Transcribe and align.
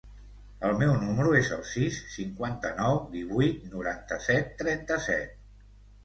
El 0.67 0.71
meu 0.77 0.91
número 1.01 1.33
es 1.39 1.49
el 1.57 1.59
sis, 1.71 1.99
cinquanta-nou, 2.13 2.97
divuit, 3.11 3.59
noranta-set, 3.75 4.49
trenta-set. 4.63 5.37